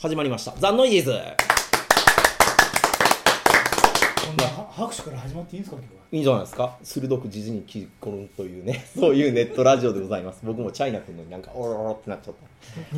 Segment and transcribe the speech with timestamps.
[0.00, 0.54] 始まりました。
[0.58, 1.10] ザ・ノイジーズ。
[1.10, 1.16] こ
[4.32, 6.00] んなは拍手から始まっていいんですか今日は。
[6.12, 6.78] いいんじゃないですか？
[6.82, 10.40] 鋭く時事に聞こるというね そういうネットラジオでございます。
[10.42, 12.40] 僕もチャイナ君のになんかおろろろってなっちゃった。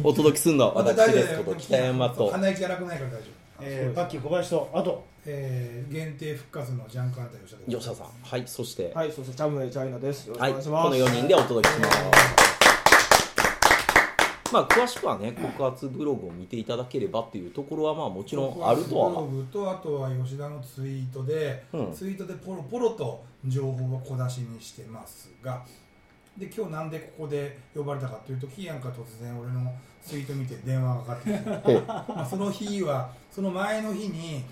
[0.08, 2.30] お届けするのは私ですこと北山と。
[2.30, 3.22] 鼻息荒くないから大丈夫、
[3.62, 8.92] えー、パッキー小林とあとえー、限定復活のジャンクアンタ吉吉田さんはいそして。
[8.94, 10.26] はい、そしてチャムウェイチャイナです。
[10.26, 10.98] よろしくはい、こお願いします。
[11.00, 12.41] の4人でお届けします。
[14.52, 19.26] まあ、詳しくはね、告発ブログを見ていただければっていうところは、まあ、もちろんあるとブロは。
[19.26, 21.92] グとあとは吉田のツイートで、うん。
[21.92, 25.64] ツイートでポロポロと情報を小出しにしてますが。
[26.36, 29.70] で今日なんでここで呼ばれたかというとキヤンから突然俺の
[30.02, 31.42] ツイート見て電話がかかってきて。
[31.72, 34.42] えまあその日はその前の日に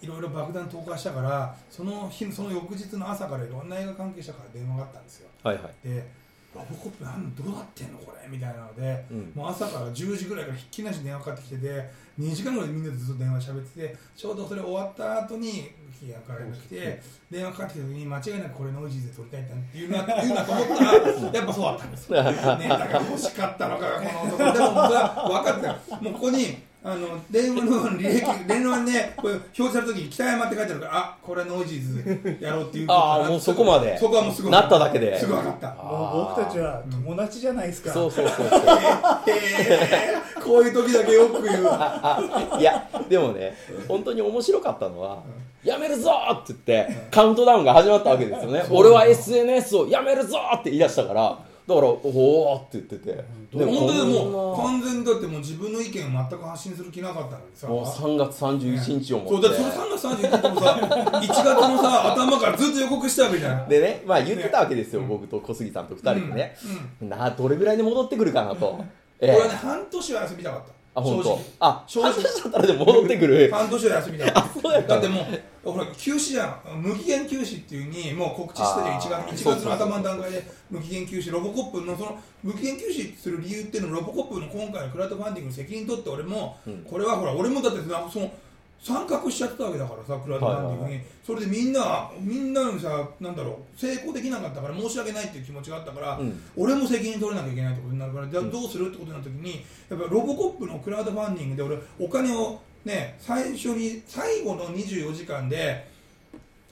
[0.00, 5.28] いろいろ爆弾投下したからその日その翌日の朝からいろんな映画関係者から電話があったんですよ。
[5.42, 5.88] はいはい。
[5.88, 6.08] で
[6.56, 9.32] ロボコップなんどうなってんのこれみたいなので、うん。
[9.34, 20.92] もう朝から10時ぐらいからひっきりなしに電話かかってきてて2時間ぐらいみんなでずっと電話しゃべっててちょうどそれ終わった後にキヤから来て電話かかってきた時に間違いなくこれノイジで撮りたいんだって言うな言うなと思ったら
[21.32, 22.22] やっぱそうだったんですよ。
[22.22, 24.52] ネタが欲しかったのかこの男。
[24.52, 25.66] でも僕は分かった。
[25.68, 26.58] よもうここに
[26.88, 33.98] あの電話の履歴電話にねこれ表示された時に北山って書いてあるからあこれノイジーズやろうっていうあーもうそこまで。
[33.98, 35.18] そこはもうすぐなっただけで。
[35.18, 35.74] すぐ分かった。
[35.74, 38.60] もう僕たちは友達じゃないですか、そうそうそうそう。
[39.26, 41.66] えー、こういう時だけよく言う。
[41.68, 43.56] あいや、でもね、
[43.88, 45.22] 本当に面白かったのは、
[45.64, 48.64] やめるぞーって言って、カウントダウンが始まったわけですよね。
[48.70, 53.24] 俺は SNS をやめるぞーって言い出したから、だから、おーって言ってて。
[53.56, 57.66] で本当にも完全にだってもう自分の意見を全く発信する気なかったのにさ。
[57.66, 59.48] もう3月31日をもって。
[59.48, 60.78] そうだその3月31日もさ
[61.18, 63.68] 1月のさ頭からずっと予告してたわけじゃん。
[63.68, 66.56] でね、まあ言ってたわけですよ、僕と小杉さんと2人でね、
[67.00, 68.84] などれぐらいで戻ってくるかなと。
[69.18, 71.38] え俺はね半年は休みたかったあ、本当。
[71.60, 72.12] あ、正直。
[72.48, 73.50] ったらでも戻ってくる。
[73.52, 74.96] 半年は休みだかそうやった。
[74.96, 75.20] のだっても
[75.64, 76.82] うほら休止じゃん。
[76.82, 86.78] 無期限休止っていうにもう告知しててあー1月1月の頭の段階で無期限休止ロボコップのその無期限休止する理由っていうのをロボコップの今回のクラウドファンディングの責任取って俺も、うん。
[86.88, 87.80] これはほら俺もだって
[88.10, 88.32] その
[88.80, 91.04] 参画しちゃってたわけだからさクラウドファンディングに、はい。
[91.26, 96.40] それでみんなみんなのさなんだろう成功できなかったから申し訳ないっていう気持ちがあったから、うん。
[96.56, 105.95] 俺も責任取れなきゃいけないってことになるからじゃあどうするってことになった時にやっぱロボコップのクラウドファンディングで俺お金をね最初に最後の24時間で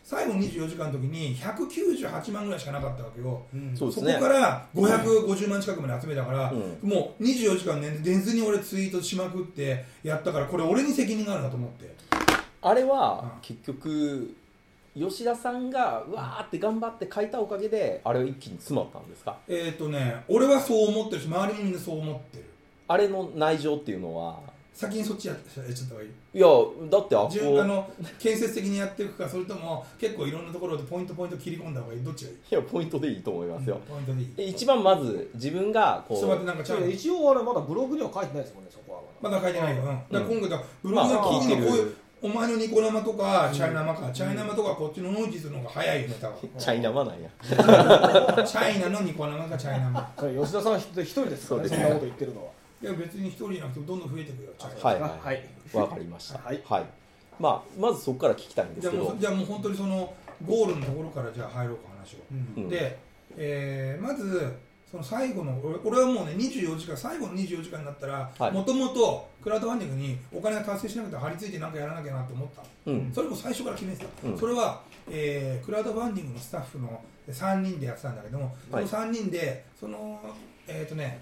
[0.04, 3.74] 最後の24時間の時に198万ぐらいしかなかったわけよ、うん。
[3.74, 4.28] そそこか。
[4.28, 6.88] ら550万近くまで集めたから、うん。
[6.88, 11.94] もう24時間寝寝ずに俺ツイートしまくってやったからこれ俺に責任があるなと思って。
[12.60, 13.40] あれはうん。
[13.40, 14.34] 結局、
[14.94, 19.36] 吉田さんがうわーって頑張って書いたおかげで、あれは一気に詰まったんですか？
[19.48, 22.44] えっ、とね俺はそう思ってるし周りもみんなそう思ってる。
[22.88, 24.38] あれの内情っていうのは、
[24.74, 26.08] 先にそっちやっちゃった方がいい。
[26.34, 26.46] いや、
[26.90, 32.02] だってあこ順あの建設的にやっていくかそれとも結構いろんなところでポイントポイント切り込んだ方がいい。
[32.02, 32.36] どっちがいい？
[32.36, 33.80] いや、ポイントでいいと思いますよ。
[33.88, 34.34] ポイントでいい。
[34.34, 39.00] で一番まず、自分がこちょっと待ってう、なんかちゃう一応あれまだブログには書いてないですもんね、そこは。
[39.22, 46.50] まだ書いてないよ、うん、だから今回だブログまあが聞いてる聞いてるこういうお前のニコ生とかチャイナマか、チャイナマとかこっちのノイジーズの方が早いよね多分。
[46.58, 47.30] チャイナマなんや。
[48.46, 50.10] チャイナのニコ生かチャイナマ。
[50.16, 52.50] 吉田さん一人ですからね、そですそうんなこと言ってるのは。
[52.84, 55.00] いや別に一人じゃなくてどんどん増えていくよはい。
[55.00, 55.10] はい。
[55.10, 55.42] はい。
[55.72, 56.38] わかりました。
[56.38, 56.62] はい。
[57.40, 59.02] まあ、まずそこから聞きたいんですけど。
[59.02, 60.14] じゃあもう、じゃあもう本当にその
[60.46, 62.68] ゴールのところからじゃあ入ろうか話を、うん。
[62.68, 62.98] で、
[63.36, 64.52] えーまず
[64.90, 68.52] その最後の俺俺はもうね24時間最後の24時間になったらはい。
[68.52, 73.10] もともとクラウドファンディングにお金が達成しなくて張り付いてなんかやらなきゃなと思ったうん。
[73.12, 74.38] それも最初から決めてた、うん。
[74.38, 80.20] それは、えークラウドファンディングのスタッフの3人でやってたんだけども、はいその3人でその
[80.68, 81.20] えっ、とね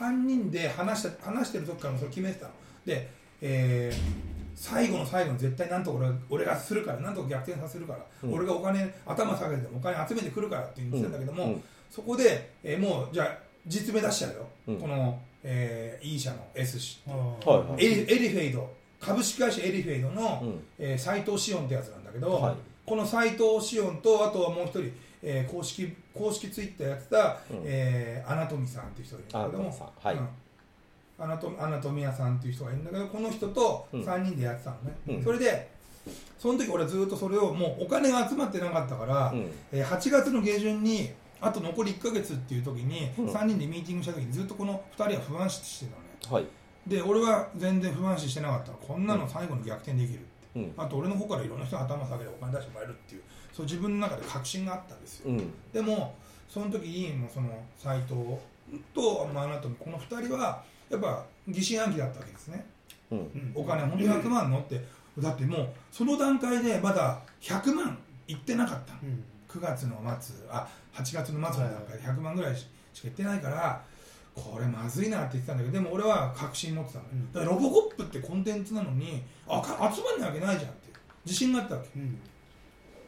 [0.00, 2.52] 3人で話した話してる時からもそれ決めてたの。
[2.86, 3.10] で、
[3.42, 4.30] えー
[4.60, 8.34] 最後の最後に絶対なんとか俺俺がするからなんとか逆転させるから、うん。
[8.34, 11.62] 俺がお金頭下げてお金集めてくるからって言ってたんだけども、うん。
[11.90, 14.76] そこで、えーもうじゃあ実名出しちゃうよ、うん。
[14.78, 17.86] この、えー、E 社の S 氏あはいはい。
[17.86, 18.70] エリエリフェイド。
[19.00, 20.60] 株式会社エリフェイドの、うん。
[20.78, 22.54] えー、斉藤紫音ってやつなんだけど、はい。
[22.84, 24.92] この斉藤紫音とあとはもう一人、
[25.22, 27.62] えー公式公式ツイッターやってた、うん。
[27.64, 30.14] えーアナトミさんっていう人がいるんだけどもはい。
[30.14, 30.28] うん。
[31.18, 34.00] アナトアナトミヤさんっていう人がいるんだけどこの人とうん。
[34.02, 35.24] 3人でやってたのね、うん。
[35.24, 35.70] それで
[36.38, 39.50] その時俺はずっとそれをもうお金が集まってなかったから、うん。
[39.72, 43.26] えー8月の下旬にあと残り1か月っていう時に、うん。
[43.26, 46.44] 3人でミーティングした時にずっとこの2人は不安視してたのね。
[46.44, 46.90] はい。
[46.90, 48.72] で俺は全然不安視してなかった。
[48.72, 50.26] こんなの最後に逆転できるって、
[50.56, 50.72] うん。
[50.76, 53.22] あと俺の方からいろんな人が頭下げてお金出してもらえるっていう
[53.52, 55.52] そう自分の中で確信があったんですよ、うん。
[55.72, 56.14] でも
[56.48, 57.48] その時にもうその
[57.78, 58.14] 斎藤
[58.94, 62.66] と、まあ、あなたこの2人はやっぱ疑心暗鬼だったわけですね。
[63.10, 63.52] うん。
[63.54, 64.80] お金本当に100万のって。
[65.18, 68.98] だってもうその段階でまだ100万いってなかったの。
[69.04, 69.24] うん。
[69.48, 73.82] 9月の末あ8月の末の段階で100万ぐらいししかいってないから
[74.34, 77.32] これまずいなって言ってたんだけどでも俺は確信持ってたの、うん。
[77.32, 80.90] だからロボコップってコンテンツなのにあか集まんなわけないじゃんって。
[81.24, 81.88] 自信があったわけ。
[81.98, 82.18] うん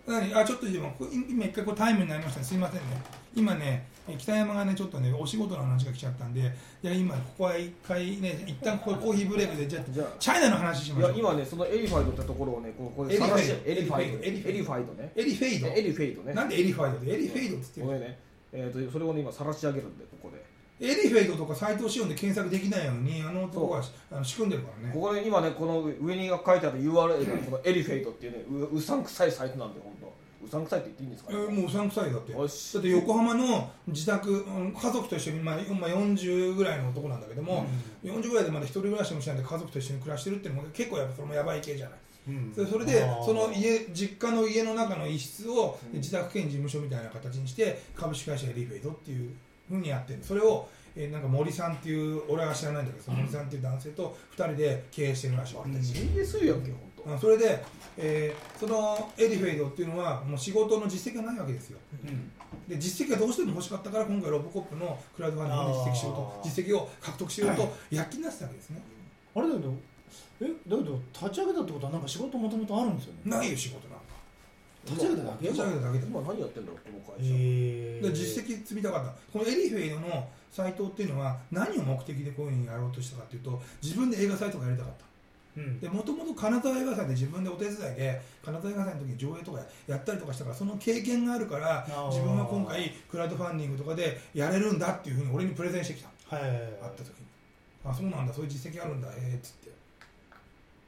[0.07, 0.35] 何？
[0.35, 2.47] あちょっとでもこ今一回こうタイムになりましたね。
[2.47, 3.03] すいませんね。
[3.35, 6.53] 今ねえ北山がねちょっとねお仕事の話が来ちゃったんで
[6.83, 11.11] じゃあ今ここは一回ね一旦ここコーヒーブレイクでじゃあじゃあチャイナの話しいましょう。
[11.13, 13.37] や今ねそのエリファイドってところをねこうこうエリファイド。
[13.37, 14.19] 探しエリファイド。
[14.19, 14.93] エリファイドエリファイド。
[14.95, 15.13] ね。
[15.15, 15.67] エリフェイド。
[15.69, 16.35] エリフェイドね。
[16.35, 18.19] なんでエリファイドでエリフェイドって言ってるね。
[18.53, 20.45] えー、とそれをね今晒し上げるんでここで
[20.83, 24.93] エリフェイドとか斎藤志音で検索できないようにあの男はあの仕組んでるからね。
[24.93, 26.93] ここで今ねこの上に書いてある URL
[27.31, 30.13] がこのエリフェイドっていうねううさんくさいサイトなんで本当
[30.45, 32.33] うさんくさいって言っていいんですかえね、ーもううさんくさいだって。
[32.33, 37.65] だって横浜の自宅うん家族と一緒に、まあ、まあ40ぐらいの男なんだけども、
[38.03, 41.99] 40ぐらいでまだ一人暮らしもしないで家族と一緒に暮らしてるっていうのも結構やっぱそれもやばい系じゃない。
[42.29, 42.53] うん。
[42.53, 46.01] それそれでその家実家の家の中の一室をうん。
[46.01, 49.31] 自宅兼事務所みたいな形にして株式会社エリフェイドっていう
[49.69, 55.57] ふうにやってるそれを、えーなんか森さんっていう俺は知らないんだけどその森さんっていう男性と2人で経営してるらしい。
[55.57, 55.95] わけです
[57.07, 57.65] やんそれで、
[57.97, 61.79] えーそのエリフェイドっていうのはもう仕事の実績がないわけですよ。
[62.05, 62.31] うん。
[62.69, 68.83] で実績がどうしても欲しかったから今回ロボコップのクラウドファンディングで実績しようと実績を獲得しようと躍起になってたわけですね。
[69.35, 69.75] あれだけど
[70.43, 73.19] えだけど立ち上げたってことはなんか仕事もともとあるんですよね。
[73.25, 74.03] ないよ仕事なんか。
[74.87, 75.47] 立ち上げただけ？
[75.49, 77.52] 立ち上げただけで今何やってんだろうこの会社、へで
[78.11, 79.13] 実績積みたかった。
[79.33, 85.13] このエリフェイドのサイトっていうのは何を目的でこういうふうにやろうとしたかっていうと自分で映画サイトがやりたかった。
[85.91, 96.09] もともと金沢映画祭で自分でお手伝いで金沢映画祭の時に上映とかやったりとかしたからその経験があるから自分は今回クラウドファンディングとかでやれるんだっていうふうに俺にプレゼンしてきた。
[96.35, 96.61] はい会っ
[96.97, 97.27] た時に。
[97.85, 99.71] あそうなんだそういう実績あるんだへえっつって。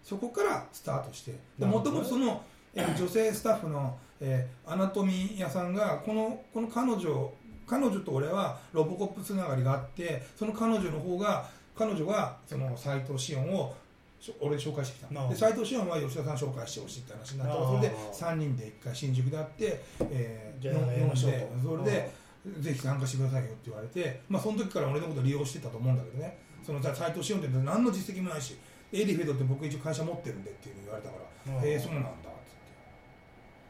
[0.03, 1.33] そこからスタートして。
[1.65, 2.43] もともとその、
[2.75, 7.33] えー女性スタッフの、えーアナトミー屋さんがこのこの彼女
[7.67, 13.75] 彼女と俺はロボコップつながりがあってその彼女の方が彼女がその斎藤志音を
[14.41, 15.29] 俺に紹介してきた。
[15.29, 20.65] で斎藤志音は吉田さん紹介してほしいって話になったからそれで3人で1回新宿で会って、えー
[21.01, 22.11] 飲んでそれで
[22.61, 26.39] ぜひ参加してくださいよって言われて、まあ、その時から俺のこと利用してたと思うんだけどね。
[26.65, 28.57] その斎藤志音って何の実績もないし
[28.93, 31.17] エリフェドって僕一応会社持ってるんでっていうの言われたか
[31.51, 31.69] らうん。
[31.69, 32.09] へえそうなんだ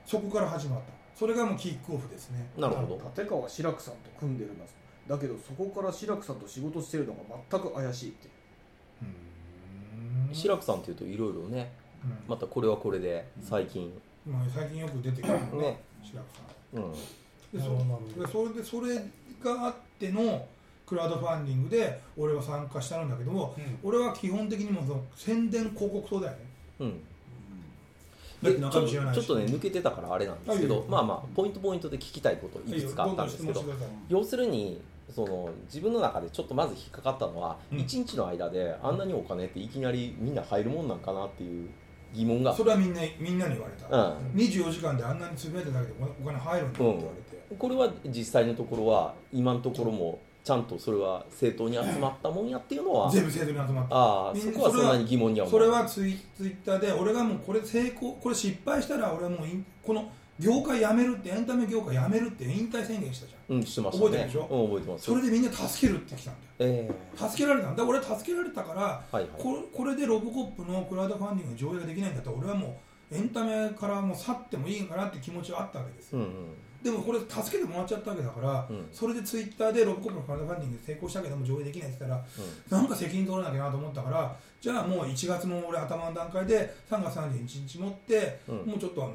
[0.06, 0.92] そこから始まった。
[1.14, 2.46] それがもうキックオフですね。
[2.58, 3.10] なるほど。
[3.16, 4.64] 立川志らくさんと組んでるんだ
[5.08, 7.20] だけどそこから志らくさんと仕事してるのが
[7.50, 8.28] 全く怪しいって。
[9.02, 10.34] うん。
[10.34, 11.72] 志らくさんっていうといろいろね
[12.04, 12.18] うん。
[12.28, 13.92] またこれはこれで最近。
[14.26, 15.82] まあ、最近よく出てくるよねね。
[16.02, 16.82] 志らくさん。
[16.82, 16.92] うん。
[16.92, 18.94] でなそれでそれ
[19.42, 20.46] があっての
[20.86, 23.78] クラウドファンディングで俺は参加したんだけどもうん。
[23.88, 26.38] 俺は基本的にもその宣伝広告塔だよね。
[26.80, 27.00] うん
[28.44, 30.82] ちょちょっとね抜けてたからあれなんですけあいい。
[30.88, 33.96] まあまあポイントポイントで聞きたいこといくつかあったんですけどどんどん質問してください。
[34.08, 34.80] 要するに
[35.14, 37.78] その自分の中でちょっとまず引っかかったのは、うん。
[37.78, 41.68] 一1日の間であんなにお金っていきなりみんな入るもんなんかなっていう
[42.12, 42.54] 疑問が。
[42.54, 44.38] それはみんなみんなに言われた、うん。
[44.38, 46.72] 24時間であんなにつぶやいただけでお金入るん。
[46.72, 47.08] だって言われ
[47.38, 53.96] て、これは実際のところは今のところもちゃんとそれは正当に集まったもんやっていうのは全部生徒に集まった。
[53.96, 59.40] ああそこはそんなに疑問には思それはツイツイッターで俺がもうこれ成功これ失敗したら俺はもう
[59.82, 63.56] この業界辞めるってエンタメ業界辞めるって引退宣言したじゃん。
[63.56, 64.10] うんしてましたね。
[64.10, 64.48] 覚えてるでしょ？
[64.50, 66.72] うん覚えてますそれでみんな助けるってきたんだよ。
[66.72, 67.84] え助けられたんだ。
[67.86, 69.42] 俺は助けられたからえはいはい。
[69.42, 72.78] これこれでロボコップのクラウドファンディングの上映ができないんだったら俺はも
[73.10, 76.30] うエンタメからもう去ってもいいかなって気持ちはあったわけですよ、うんうん
[76.84, 78.86] でもこれ助けてもらっちゃったわけだから、うん。
[78.92, 88.56] それでツイッターでロボコップのクラウドファンディングで成功したけども上映できないって言ったらなんか責任取らなきゃなと思ったからじゃあもう1月の俺頭の段階で3月31日持って、うん。
[88.66, 89.06] もうちょっとあ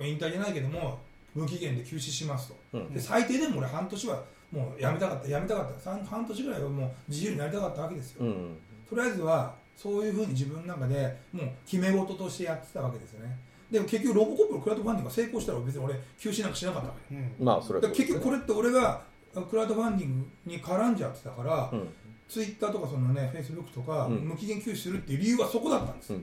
[0.00, 1.00] の引退じゃないけども
[1.34, 2.56] 無期限で休止しますと。
[2.74, 2.94] うん。
[2.94, 5.80] で最低でも俺半年はもうやめたかったやめたかった。
[5.80, 8.56] 三半年ぐらいはもう自由になりたかったわけですよ、うんうん。
[8.88, 13.36] とりあえずはそういうふうに自分の中でもう決め事としてやってたわけですよね
[13.70, 17.14] でも結局ロボコップのクラウドファンディングが成功したら別に俺休止なんかしなかったわけ。
[17.14, 17.34] うん。
[17.38, 19.02] まあそれだはから結局これって俺が
[19.50, 21.88] クラウドファンディングに絡んじゃってたから、うん。
[22.28, 24.14] ツイッターとかそのねフェイスブックとか、うん。
[24.20, 26.18] 無期限休止するっていう理由はそこだったんですよ、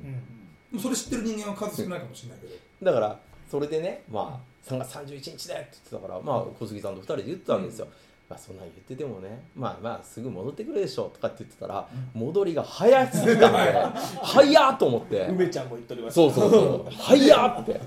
[0.73, 0.79] うん。
[0.79, 2.53] それ知ってる人間は数少ないかもしれないけど、
[2.91, 7.87] だからそれでねまあ3月31日でって言ってたからまあ小杉さんと2人で言ってたわけですよ、
[8.29, 15.27] まあそんなん言っててもねまあまあすぐ戻ってくるでしょとかって言ってたら、戻りが早すぎたんで 早っと思って。
[15.29, 16.91] 梅ちゃんも言っておりましたそうそうそう。
[16.95, 17.81] 早っって。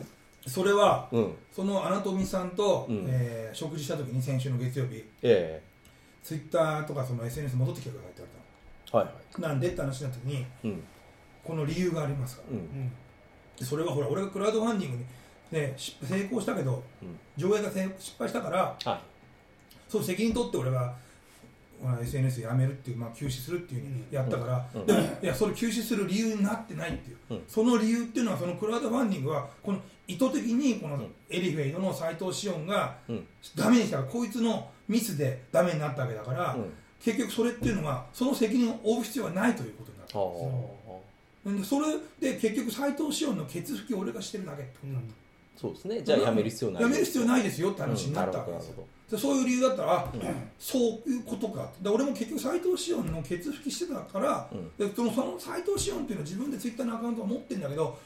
[0.47, 1.35] それはうん。
[1.53, 3.07] そのアナトミさんと、うん。
[3.09, 5.63] えー食事した時に先週の月曜日え
[6.23, 8.23] ツイッターとかその SNS 戻ってきてくださいって
[8.93, 9.35] 言われえはいはい。
[9.35, 10.85] たのなんでって話になった時にうん。
[11.43, 12.53] この理由がありますから。
[12.53, 12.59] うん。
[12.59, 12.93] うん。
[13.59, 15.05] でそれはほら俺がクラウドファンディングに、
[15.51, 17.19] ね、失成功したけどうん。
[17.37, 19.01] 上映が成失敗したからはい
[19.89, 20.95] そう責任取って俺が
[21.83, 24.87] まあ SNS やめるっていう、まあ、休止するっていうふうにやったから、うん。
[24.87, 27.43] でもいやそれ休止する理由になってないっていう、うん。
[27.47, 31.15] その理由っていうのはそのクラウドファンディングはこの意図的にこのん。
[31.31, 33.27] エリフェイドの斎藤志音がうん。
[33.57, 36.73] ダメにしたからこいつのミスでダメになったわけだから、うん。
[37.01, 41.03] 結局それっていうのはその責任を負う必要はないということになるは
[41.47, 45.15] あでそれで結局斎藤志音のケツ拭きを俺がしてるだけってことうん
[45.61, 46.03] そうですね。
[46.03, 46.83] じゃあやめる必要ない。
[46.83, 48.39] やめる必要いないですよって話になった。
[48.39, 50.13] わけですよ、でそういう理由だったら、あ
[50.59, 54.71] そういうことかで俺も結局斎藤志音のケツ拭きしてたから、うん。
[54.79, 57.99] でそのその斎藤志音っていうのは自分でツイッターのアカウントを持ってるんだけど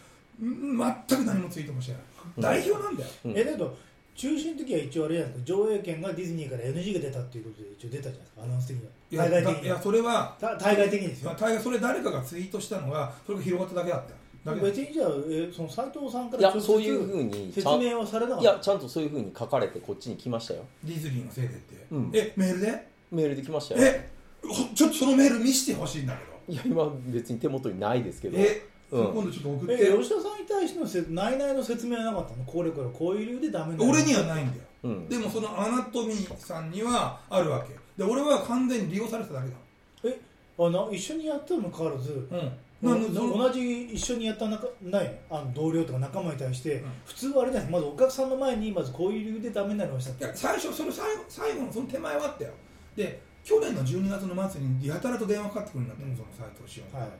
[0.43, 3.11] ん全く何もツイートもしてない、代表なんだよ。
[3.27, 3.31] うん。
[3.37, 3.77] えだけど
[4.15, 5.59] 中心的には一応あれじゃないですか。
[5.59, 8.43] 上映権がディズニーから NG が出たっていうことで一応出たじゃないですか。
[8.45, 9.71] アナウンス的にいはやだいや対外的に。
[9.71, 11.37] はそれはた対外的にですよ。
[11.39, 14.67] 大概それ誰かがツイートしたのがそれが広がっただけだったよだけど。
[14.67, 18.51] 別にじゃあ、えーその斉藤さんかいら直接やそういうふうに説明はされなかった。
[18.51, 20.65] いやちゃんとそういうふうに書かれてこっちに来ましたよ。
[20.85, 22.11] ディズニーのせいでって、うん。
[22.13, 22.89] えメールで？
[23.11, 23.83] メールで来ましたよ。
[23.83, 24.11] え
[24.43, 26.33] ほちょっとそのメール見せてほしいんだけど。
[26.49, 28.39] いや今別に手元にないですけど。
[28.39, 29.13] え、うん。
[29.13, 29.75] 今度ちょっと送って。
[29.75, 32.45] え吉田さんに対してのせ内々の説明はなかったの？
[32.45, 33.91] これこれこういう理由でダメなの？
[33.91, 34.63] 俺にはないんだよ。
[34.85, 35.09] うん。
[35.09, 37.75] でもそのアナトミーさんにはあるわけ。
[37.97, 39.57] で俺は完全に利用されてただけだ。
[40.05, 40.21] え
[40.59, 41.61] あな一緒にやったの？
[41.61, 42.29] にもかかわらず。
[42.31, 46.85] うん同じ一緒にやった仲ないあの同僚とか仲間に対して、ん。
[47.07, 50.25] 普通はあれじゃないまずお客さんの前にまずこういう理由でダメになりましたって。
[50.25, 52.51] いや最初その最後最後のその手前はあったよ。
[52.97, 56.17] で去年の12月の末にやたらと電話かかってくるんだったの、うん。
[56.17, 57.11] その斉藤志音はい。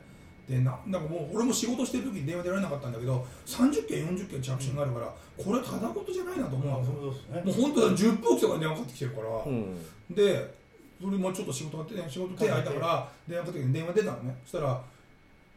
[0.51, 7.41] でななんかもう俺も仕事してる時に電話出られなかったんだけど30件40件着信があるから、これただ事じゃないなと思うわうですね。
[7.45, 9.75] もう本当だ10分とかに電話かかってきてるから、うん。
[10.09, 10.53] で
[11.01, 14.35] それもちょっと仕事があってね仕事手空いたから電話かけて電話出たのね。
[14.43, 14.81] そしたら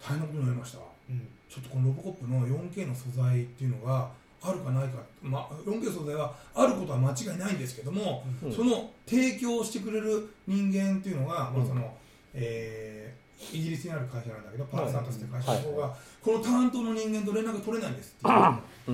[0.03, 0.79] 大変なことになりました。
[1.11, 1.29] うん。
[1.49, 4.11] ちょっとこのロボコップの 4K の素材っていうのが
[4.43, 8.53] あるかないか、まあ、4K の素材はあることは間違いないんですけども、うん。
[8.53, 11.67] その提供してくれる人間っていうのが、まあうん。
[11.67, 11.95] その
[12.35, 18.93] えーイギリスにある会社なんだけど、パーサントスって会社の方が、はこの担当の人間と連絡取れないんですって言ってう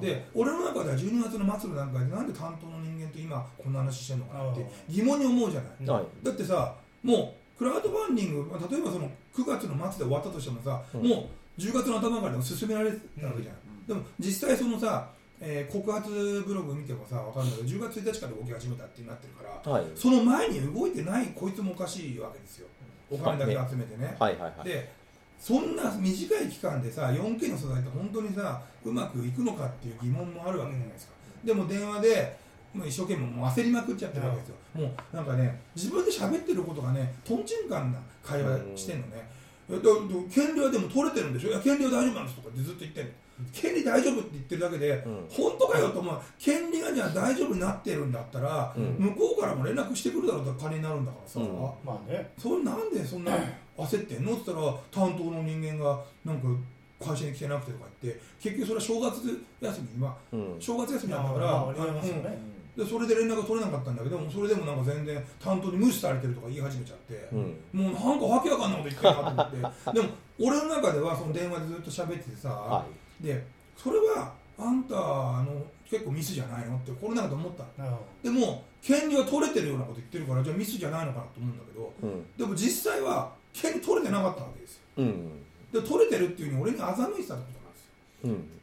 [0.00, 6.04] で俺の中では12月の末の段階でなんで担当の人間と今こんな話してるのかなって疑問に思うじゃない、い。
[6.22, 11.08] だってさもうクラウドファンディングまあ例えばその9月の末で終わったとしてもさ、うん。
[11.08, 15.10] もう10月の頭からでも進められてたわけじゃん、でも実際そのさ、
[15.40, 16.08] えー告発
[16.46, 17.56] ブログ見てもさわかんない。
[17.56, 19.86] けど10月1日から動き始めたってなってるからはい。
[19.94, 22.68] その前に動いてないこいつもおかしいわけですよ。
[23.10, 24.16] お金だけ集めてね。
[24.18, 24.36] はい。
[24.36, 24.52] はい。
[24.58, 24.64] はい。
[24.64, 24.92] で
[25.38, 31.12] そんな短い期間でさ 4K の素材って本当にさうまくいくのかっていう疑問もあるわけじゃないですか、
[31.44, 32.36] でも電話で
[32.74, 39.28] もう一生懸命もう焦りまくっちゃってるわけですよ、もうなんかね自分で喋ってることがねとんちんかんな会話してんのね、
[39.70, 39.82] えだだ
[40.32, 41.50] 権利はでも取れてるんでしょ？
[41.50, 43.10] いや権利は大丈夫なんですとかってずっと言ってんの。
[43.52, 45.26] 権利大丈夫って言ってるだけで、うん。
[45.30, 46.20] 本当かよと思う。
[46.40, 48.96] 権利がじゃあ大丈夫になってるんだったら、うん。
[48.98, 51.46] 向こうからも連絡してくるだろうと金になるんだからさ、うん。
[51.84, 52.32] まあね。
[52.36, 53.32] それなんでそんな
[53.76, 54.32] 焦ってんの？
[54.32, 56.48] って言ったら担当の人間がなんか
[56.98, 60.16] 会社に来てなくてとか言って結局それは正月休み今。
[60.32, 60.56] うん。
[60.58, 67.40] 正月休みだったから、まあありますよね、うんでそれで連絡が取れなかったんだけどもそれでもなんか全然担当に無視されてるとか言い始めちゃって、うん。
[67.72, 70.00] もうなんかわけわかんないこと言ってるなと思って。
[70.00, 72.86] でも俺の中ではその電話でずっと喋っててさ、は
[73.20, 73.44] で
[73.76, 77.88] それはあんたあの結構ミスじゃないのってこれなんかと思ったの。
[77.88, 82.26] あでも権利は取れてるようなこと言ってるからじゃあミスじゃないのかなと思うんだけどいうん。
[82.38, 84.82] でも実際は権利取れてなかったわけですよ。
[84.98, 85.42] うん。
[85.72, 87.90] で取れてるっていうふうに俺に欺いてたってことなんですよ、
[88.22, 88.57] うん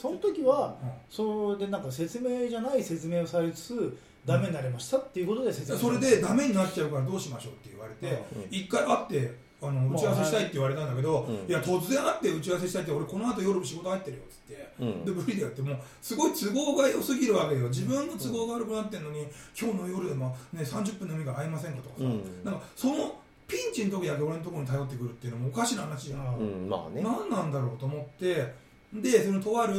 [0.00, 0.90] その時はうん。
[1.08, 8.44] それでなんか説明じゃない説明をされつつダメになりましたっていうことで説明それでダメになっちゃうからどうしましょうって言われてうん。
[8.50, 11.50] 一回会ってあの打ち合わせしたいって言われたんだけど、うん。
[11.50, 15.04] いや突然会って打ち合わせしたいって俺この後夜仕事入ってるよっつって、うん。
[15.04, 17.68] で無理だよってもうすごい都合が良すぎるわけよ。
[17.68, 19.26] 自分の都合が悪くなってんのに、
[19.58, 22.22] 今日の夜でも、ね、30分の海が合いませんかとかさ、うん。
[22.42, 26.68] なんかそのピンチの時だけ俺のところに頼ってくるっていうのもおかしな話じゃん。
[26.68, 27.02] まあね。
[27.02, 28.54] 何なんだろうと思って
[28.94, 29.74] でそのとある、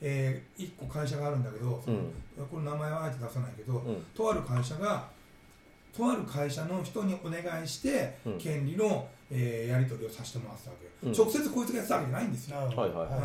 [0.00, 2.12] えー、1個会社があるんだけど、うん。
[2.50, 4.04] これ名前はあえて出さないけど、うん。
[4.14, 5.06] とある会社が
[5.96, 8.38] とある会社の人にお願いして、うん。
[8.38, 11.12] 権利の、えーやり取りをさせてもらってたわけよ、うん。
[11.12, 13.20] 直接こいつがやってたわけじゃないんですよ、あはいはいはいはい。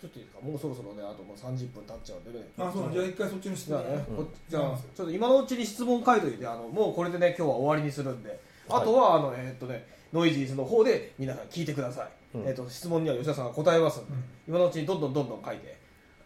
[0.00, 0.40] ちょっといいですか？
[0.46, 4.16] もうそろそろねあともう30分経っちゃうんでねあそうじゃあ一回そっちの質問じゃあね、うん。
[4.16, 4.62] こじゃあ。
[4.96, 12.42] ちょっと今のうちに質問書いといてあのもうこれでね今日は終わりにするんであとはあの、えーっとねノイジーズの方で皆さん聞いてください、うん。
[12.42, 14.24] えーっと質問には吉田さんが答えますんで、うん。
[14.48, 15.78] 今のうちにどんどんどんどん書いて。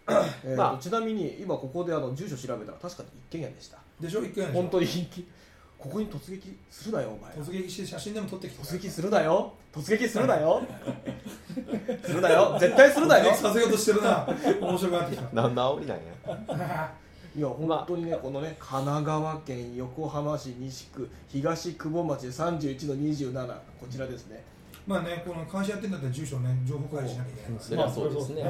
[0.09, 0.79] えーっとまあ。
[0.79, 3.79] ちなみに今ここであの住所調べたら確かに一軒家でした。
[4.01, 7.33] でしょ一回本当にこここに突撃するなよお前。
[7.35, 9.53] 突撃して写真でも撮ってきて突撃するなよ。
[9.73, 10.63] 突撃するなよ。
[12.05, 12.57] するなよ。
[12.61, 13.31] 絶対するなよ。
[13.31, 14.27] 突撃させようとしてるな。
[14.61, 15.29] 面白くなってきた。
[15.33, 16.93] 何の煽りなんや。
[17.35, 23.47] いや本当にね、このね神奈川県横浜市西区東久保町31の27
[23.81, 24.45] こちらですね、
[24.87, 27.61] まあねこの会社やってんだったら住所ね情報開示しなきゃいけないから。
[27.61, 28.43] そりゃそうですね、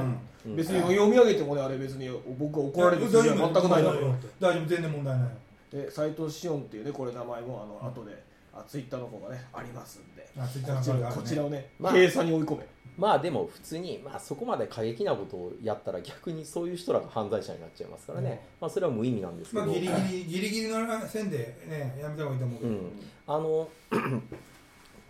[0.46, 0.56] うん。
[0.56, 2.08] 別に読み上げてもねあれ別に
[2.38, 4.66] 僕が怒られる筋は全くないので大丈夫大丈夫。
[4.66, 5.28] 全然問題ない。
[5.70, 8.22] で斎藤紫音っていうねこれ名前もあの後で
[8.52, 10.22] あツイッターの方がねありますんで。
[10.34, 12.66] こちらをねまあ閉鎖に追い込め。
[12.98, 22.90] まあでも普通に、まあ、そこまで過激なことをやったら逆にそういう人らが犯罪者になっちゃいますからね、まあ、それは無意味なんですけど、まあギリギリギリギリの線でねやめた方がいいと思うけど、うん、
[23.26, 23.68] あの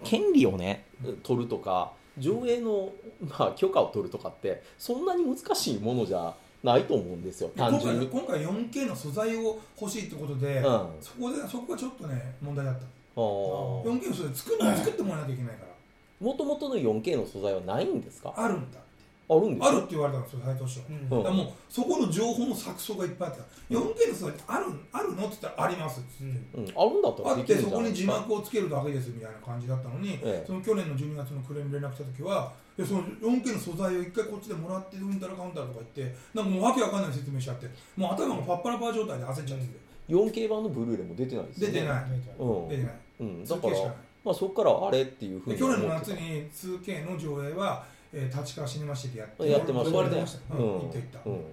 [0.05, 0.82] 権利をね
[1.23, 2.93] 取るとか上映の、
[3.39, 8.07] まあ、許可を取るとかってそんなに難しいものじゃないと思うんですよ単今純に。
[8.09, 10.63] 回今回 4K の素材を欲しいってことで、うん。
[11.01, 12.81] そこでそこがちょっとね問題だった。
[12.81, 13.83] あー。
[13.85, 15.65] 4K の素材作る作ってもらわなきゃいけないか
[16.21, 18.33] もともとの 4K の素材はないんですか？
[18.37, 18.79] あるんだ
[19.41, 19.69] るんですか？
[19.69, 21.37] あるって言われたんですよ斉藤師匠、うん。
[21.37, 26.65] もうそこの情報の錯綜がいっぱいあって 4K の素材ってあるあるのって言ったらありますっつって、うん。
[26.65, 28.35] うん、あるんだったらあっできるんてそこに字じゃないですか。
[28.35, 30.45] 幕をつけるだけですみたいな感じだったのに、ええ。
[30.47, 39.67] その去年の12月のクレーム連絡した時はいやその 4K の素材を一回こっちでもらってうんたらカウンターとか言ってなんかもうわけわかんない説明しちゃってもう頭がパッパラパー状態で焦っちゃって。
[39.67, 39.73] て、
[40.09, 41.75] 4K 版のブルーレイも出てないですよね。
[41.75, 42.05] 出てない。
[42.39, 42.69] うん。
[42.69, 42.95] 出てない。
[43.21, 50.11] うん、だ 2K からまあ、そこからあれっていうふうにで去年の夏に 2K の上映は、えー、立川シネマシティでやってやってましたね。
[50.11, 50.63] てました、うん。
[50.63, 51.37] うん、行った行った、うん。
[51.37, 51.47] だか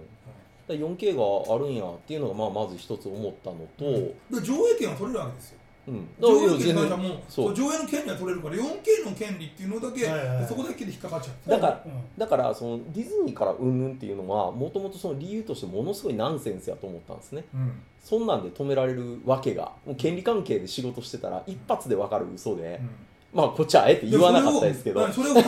[0.68, 4.40] ら 4K があるんやっていうのがまあまず一つ思ったのと、うん。
[4.40, 5.60] で上映権は取れるわけですよ。
[5.86, 7.56] だから上映権に関してはもうそう。
[7.56, 7.68] そう。
[7.68, 10.46] 上映の権利は取れるから 4K の権利っていうのだけ、はいはいはい。
[10.46, 11.50] そこだけで引っかかっちゃう。
[11.50, 11.92] だからうん。
[12.18, 17.44] だからそのディズニーからうんぬんっていうのはもともとその理由としてものすごいナンセンスやと思ったんですね。
[17.54, 17.72] うん。
[18.04, 22.90] そんなんで止められるわけがもう権利関係で仕事してたら一発で分かる嘘で、うん
[23.32, 25.06] まあこっちはあえて言わなかったですけど。
[25.12, 25.40] それをそ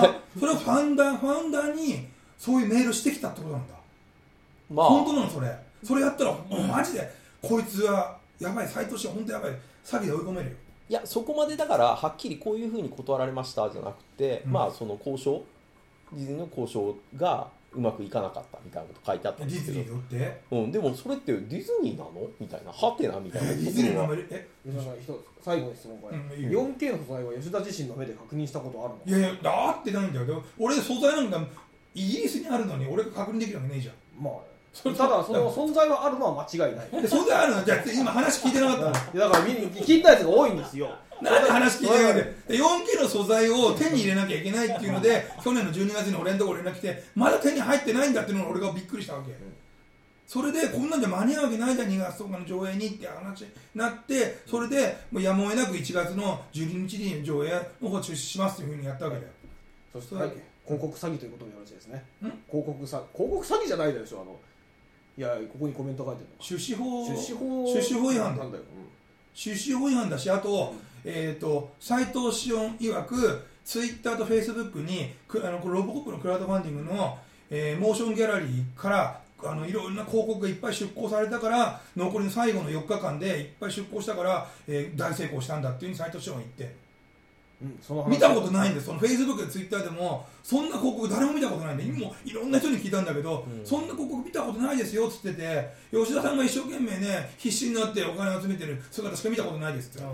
[0.46, 2.06] れをファン ダーファンダーに
[2.38, 3.74] そういうメールしてきたってことなんだ、
[4.70, 4.86] まあ。
[4.86, 5.56] 本当なのそれ。
[5.84, 9.52] それやったらもうマジでこいつはやばい斎藤氏は本当やばい
[9.84, 10.56] 詐欺で追い込めるよ。
[10.88, 14.52] いやそこまでだからはっきりこういうふうに断られましたじゃなくて、うん。
[14.52, 15.42] まあその交渉
[16.12, 19.94] ディズニーの交渉がうまくいかなかったみたいなこと書いてあったディズんですけど。
[19.96, 20.42] ニーによって？
[20.50, 22.70] うん、でもそれってディズニーなのみたいな。
[22.72, 24.48] はてなみたいなディズニーの名前でえ？
[24.64, 26.68] 吉田さん一つ最後の質問これ、うんいいよ。
[26.76, 29.18] 4K の素材は吉田自身の目で確認したことあるの？
[29.18, 30.26] いやいやだってないんだよ。
[30.26, 31.52] でも俺素材なんか
[31.94, 33.94] イギリスにあるのに俺が確認できるわけねえじゃん。
[34.22, 34.34] まあ
[34.72, 37.02] ただその存在はあるのは間違いない。
[37.02, 37.64] で素材あるの？
[37.64, 39.20] じゃあ今話聞いてなかったの？
[39.20, 40.88] だから見に聞いたやつが多いんですよ。
[41.20, 42.12] なんで話聞いてない。
[42.14, 49.32] んでで 4K の素材を手に入れなきゃいけないっていうので去年の12月に俺のところ連絡来てまだ手に入ってないんだっていうのを俺がびっくりしたわけ、
[50.26, 57.50] それでこんなんじゃ間に合うわけないじゃん2月とかの上映にって話になってそれでもうやむを得なく1月の12日に上映
[57.82, 59.28] の方中止しますっていうふうにやったわけだよ。
[59.92, 60.32] そして、はい、
[60.64, 62.02] 広告詐欺ということでよろしいですね。
[62.22, 62.32] ん。
[62.50, 64.40] 広告詐広告詐欺じゃないでしょあの
[65.16, 67.66] いやここにコメント書いてる出資法の出資法。
[67.66, 68.44] 出資法違反だ。
[68.44, 68.52] なん。
[68.52, 68.64] だよ、
[69.34, 77.18] 出資法違反だしあと,、えー、と斉藤志音曰くツイッターとフェイスブックにくあのこれロボコップのクラウドファンディングの、
[77.50, 86.76] えーモーションギャラリーからあのいろんな広告がいっぱい出稿されたから残りの最後の4日間でいっぱい出稿したから、えー大成功したんだっていうふうに斉藤志音が言って
[87.62, 88.86] うん見たことないんです。
[88.86, 91.84] そのフェイスブックやツイッターでもそんな広告誰も見たことないんで。
[91.84, 93.64] 今もいろんな人に聞いたんだけど、うん。
[93.64, 100.04] そんな広告見たことないですよっつってて吉田さんが一生懸命ね必死になってお金を集めてる姿しか見たことないですって。
[100.04, 100.08] あ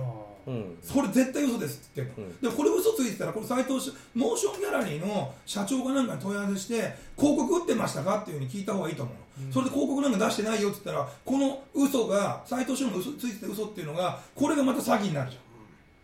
[0.47, 0.79] うん。
[0.83, 2.03] それ絶対嘘ですって。
[2.03, 2.41] 言ってうん。
[2.41, 6.75] でもこれ嘘ついてたらこれ斉藤しモーションギャラリーの社長かなんかに問い合わせして
[7.17, 15.43] 広告打ってましたかっていうふうに聞いた方がいいと思うの、それで広告なんか出してないよって言ったらこの嘘が斉藤氏の嘘ついてた嘘っていうのがこれがまた詐欺になるじゃん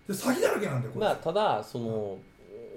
[0.07, 2.19] で詐欺だらけなんだよこれ、まあただその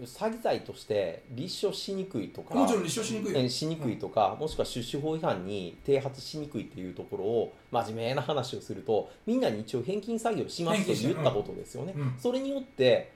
[0.03, 12.15] 詐欺罪として立証しにくいとかもちろん立証しにくいしにくいとか、もしくは出資法違反に提発しにくいっていうところを真面目な話をするとみんなに一応返金作業しますと言ったことですよね、うん。
[12.19, 13.11] それによって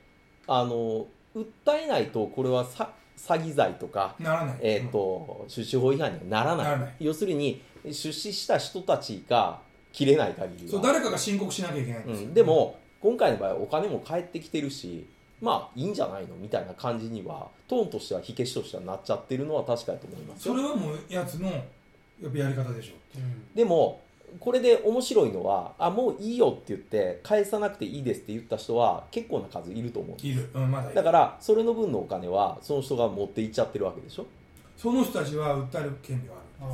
[0.48, 4.58] あの訴えないとこれはさ詐欺罪とか、ならない。
[4.62, 6.96] えーと出資法違反にはならない。
[7.00, 9.60] 要するに出資した人たちが
[9.94, 10.72] 切れない限りは。
[10.72, 15.06] そう誰かが申告しなきゃいけないんですよ、うん、でも今回の場合はお金も返ってきてるし
[15.42, 20.54] まあいいんじゃないのみたいな感じにはトーンとしては火消しとしてはなっちゃってるのは確かだと思いますよ。
[20.56, 21.60] それはもうやつのや
[22.28, 22.94] っぱやり方でしょ。
[23.18, 23.56] うん。
[23.56, 24.02] でも
[24.40, 30.18] これで面白いのはあもういいよって言って返さなくていいですって言った人は結構な数いると思う。
[30.26, 30.96] いる、うん、まだいる。
[30.96, 34.28] だからそれの分のお金はその人が持っていっちゃってるわけでしょ、
[34.78, 36.72] その人たちは訴える権利はある。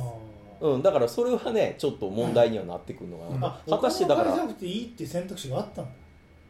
[0.62, 3.44] あうん、だからそれはねちょっと問題にはなってくるのが、うん。
[3.44, 5.90] あ果たしてだからお金を返さなくていいっていう選択肢があったんだ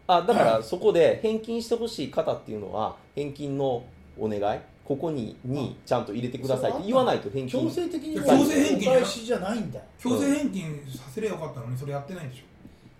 [0.09, 3.85] あだからそこで返金してほしい方っていうのは返金の
[4.18, 9.79] お願いここににちゃんと入れてくださいって言わないと返金強制的に強制返金お返しじゃないんだ。
[9.79, 12.42] よ強制返金させればよかったのにそれやってないでしょ。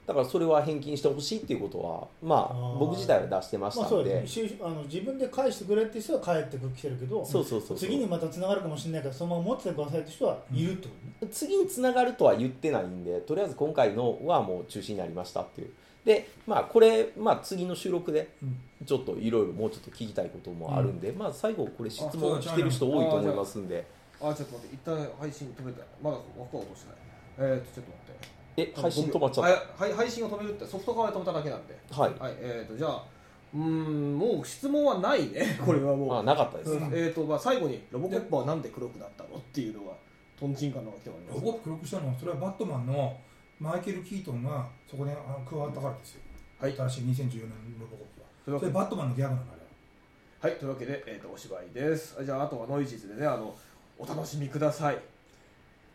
[0.07, 4.11] だからそれは返金してほしいっていうことはまあ僕自体は出してましまあたんで。
[4.11, 4.49] そうですね。
[4.49, 7.79] しあの自分で返してくれって人は返ってきてるけどそうそうそうそう。
[7.79, 15.71] 次にまたつながるかもしれないからそのまま持っててくださいって人はいるってことね、次につながるとは言ってないんでとりあえず今回のはもう中止になりましたっていう
[16.05, 18.57] でまあこれ、まあ、次の収録でうん。
[18.87, 23.85] ちょっといろいろもうちょっと聞きたいこともあるんで、まあ最後これ質問してる人多いと思いますんで。
[24.21, 25.83] あちょっと待って一旦配信止めた。
[26.01, 27.51] まだ枠は落としてない。
[27.51, 28.73] えー、とちょっと待って。
[28.73, 29.45] え配信止まっちゃっ
[29.77, 31.77] はい配信を止めるってソフト側で止めただけなんで。
[31.91, 32.15] たはい。
[32.21, 33.05] はいえー、とじゃあ
[33.53, 35.59] うーんもう質問はないね。
[35.67, 36.15] これはもう。
[36.15, 36.83] あなかったです、うん。
[36.93, 39.37] えーとまあ、最後にロボコップはなんで黒くなったの？
[39.37, 39.95] っていうのは
[40.39, 41.45] トンチンカンのが来ております。
[41.45, 43.19] ロボップ黒くしたのはそれはバットマンの
[43.61, 46.21] マイケル・キートンがそこであの加わったからですよ、
[46.61, 46.73] はい。
[46.73, 48.07] 新しい2014年のロボコッ
[48.45, 48.61] プは。
[48.61, 50.49] それバットマンのギャグなのあれ。
[50.49, 50.59] ははい。
[50.59, 52.17] というわけで、えー、とお芝居です。
[52.25, 53.55] じゃああとはノイジーズでねあの
[53.99, 54.99] お楽しみください。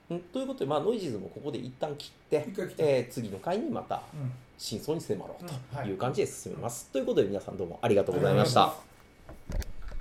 [0.09, 0.19] うん。
[0.19, 2.73] ということで、まあ、ノイジーズもここで一旦切って切って。
[2.79, 4.31] えー次の回にまたうん。
[4.57, 5.77] 真相に迫ろううん。
[5.77, 5.85] はい。
[5.85, 8.73] という感じで進めます、ということで皆さんどうもありがとうございました、